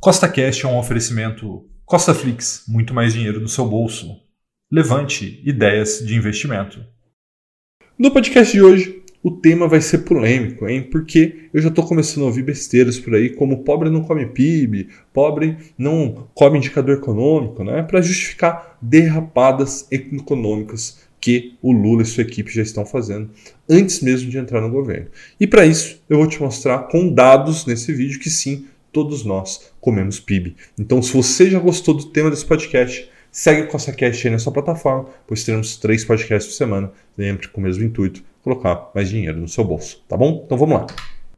[0.00, 4.16] Costa Cash é um oferecimento Costa Flix, muito mais dinheiro no seu bolso.
[4.70, 6.78] Levante ideias de investimento.
[7.98, 10.84] No podcast de hoje, o tema vai ser polêmico, hein?
[10.84, 14.88] Porque eu já estou começando a ouvir besteiras por aí, como pobre não come PIB,
[15.12, 17.82] pobre não come indicador econômico, né?
[17.82, 23.30] Para justificar derrapadas econômicas que o Lula e sua equipe já estão fazendo
[23.68, 25.08] antes mesmo de entrar no governo.
[25.40, 28.68] E para isso, eu vou te mostrar com dados nesse vídeo que sim,
[28.98, 30.56] todos nós comemos PIB.
[30.76, 34.52] Então, se você já gostou do tema desse podcast, segue o CostaCast aí na sua
[34.52, 39.38] plataforma, pois teremos três podcasts por semana, sempre com o mesmo intuito, colocar mais dinheiro
[39.38, 40.42] no seu bolso, tá bom?
[40.44, 40.86] Então vamos lá.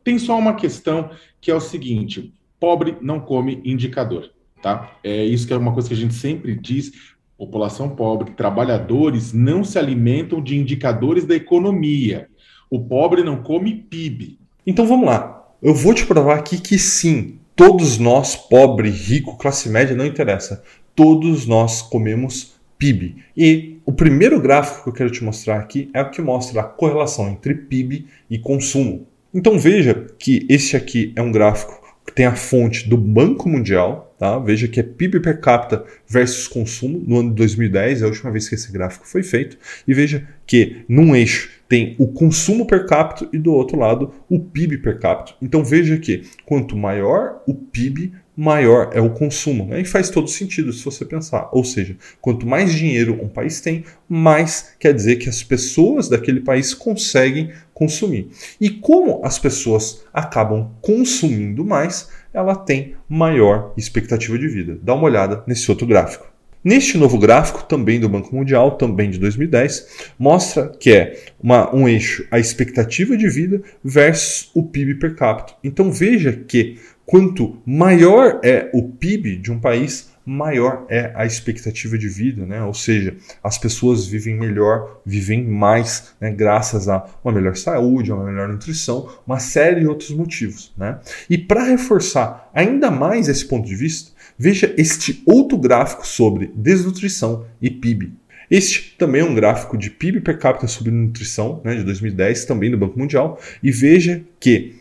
[0.03, 4.31] Tem só uma questão que é o seguinte: pobre não come indicador,
[4.63, 4.97] tá?
[5.05, 6.93] É isso que é uma coisa que a gente sempre diz.
[7.37, 12.27] População pobre, trabalhadores não se alimentam de indicadores da economia.
[12.71, 14.39] O pobre não come PIB.
[14.67, 15.37] Então vamos lá.
[15.63, 20.63] Eu vou te provar aqui que sim, Todos nós, pobre, rico, classe média, não interessa.
[20.95, 23.17] Todos nós comemos PIB.
[23.37, 26.65] E o primeiro gráfico que eu quero te mostrar aqui é o que mostra a
[26.65, 29.07] correlação entre PIB e consumo.
[29.35, 31.80] Então veja que este aqui é um gráfico
[32.11, 34.37] que tem a fonte do Banco Mundial, tá?
[34.41, 38.33] Veja que é PIB per capita versus consumo no ano de 2010, é a última
[38.33, 42.85] vez que esse gráfico foi feito, e veja que num eixo tem o consumo per
[42.87, 45.37] capita e do outro lado o PIB per capita.
[45.41, 49.67] Então veja que quanto maior o PIB, maior é o consumo.
[49.67, 49.83] Né?
[49.83, 51.51] E faz todo sentido se você pensar.
[51.53, 56.41] Ou seja, quanto mais dinheiro um país tem, mais quer dizer que as pessoas daquele
[56.41, 58.31] país conseguem consumir.
[58.59, 64.79] E como as pessoas acabam consumindo mais, ela tem maior expectativa de vida.
[64.83, 66.31] Dá uma olhada nesse outro gráfico.
[66.63, 71.89] Neste novo gráfico, também do Banco Mundial, também de 2010, mostra que é uma, um
[71.89, 75.55] eixo a expectativa de vida versus o PIB per capita.
[75.65, 76.77] Então veja que
[77.11, 82.63] quanto maior é o PIB de um país, maior é a expectativa de vida, né?
[82.63, 86.31] Ou seja, as pessoas vivem melhor, vivem mais, né?
[86.31, 91.01] graças a uma melhor saúde, uma melhor nutrição, uma série de outros motivos, né?
[91.29, 94.13] E para reforçar ainda mais esse ponto de vista,
[94.43, 98.15] Veja este outro gráfico sobre desnutrição e PIB.
[98.51, 102.71] Este também é um gráfico de PIB per capita sobre nutrição, né, de 2010, também
[102.71, 104.77] do Banco Mundial, e veja que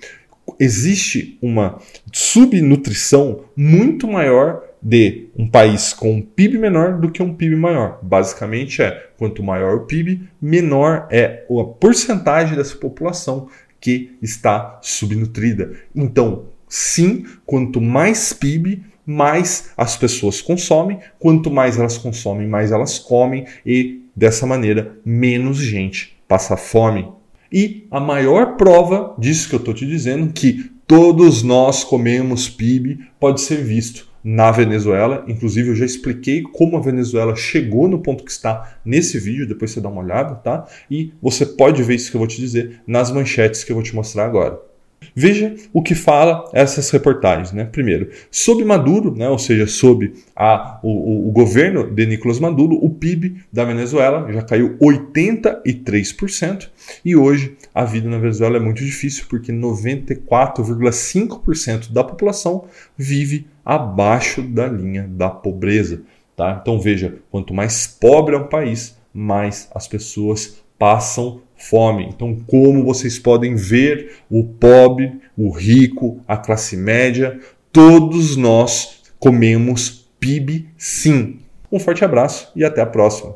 [0.59, 1.80] existe uma
[2.12, 8.00] subnutrição muito maior de um país com um PIB menor do que um PIB maior.
[8.02, 13.50] Basicamente é, quanto maior o PIB, menor é a porcentagem dessa população
[13.80, 15.74] que está subnutrida.
[15.96, 23.00] Então, sim, quanto mais PIB, mais as pessoas consomem, quanto mais elas consomem, mais elas
[23.00, 27.08] comem e dessa maneira menos gente passa fome.
[27.52, 33.00] E a maior prova disso que eu estou te dizendo, que todos nós comemos PIB,
[33.20, 35.24] pode ser visto na Venezuela.
[35.28, 39.72] Inclusive, eu já expliquei como a Venezuela chegou no ponto que está nesse vídeo, depois
[39.72, 40.68] você dá uma olhada, tá?
[40.90, 43.84] E você pode ver isso que eu vou te dizer nas manchetes que eu vou
[43.84, 44.69] te mostrar agora.
[45.16, 47.52] Veja o que fala essas reportagens.
[47.52, 47.66] Né?
[47.66, 52.90] Primeiro, sob Maduro, né, ou seja, sob a, o, o, governo de Nicolás Maduro, o
[52.90, 56.70] PIB da Venezuela já caiu 83%
[57.04, 62.66] e hoje a vida na Venezuela é muito difícil porque 94,5% da população
[62.98, 66.02] vive abaixo da linha da pobreza.
[66.36, 66.58] Tá?
[66.62, 72.06] Então veja, quanto mais pobre é um país, mais as pessoas passam fome.
[72.06, 77.38] Então, como vocês podem ver, o pobre, o rico, a classe média,
[77.72, 81.39] todos nós comemos PIB sim.
[81.72, 83.35] Um forte abraço e até a próxima.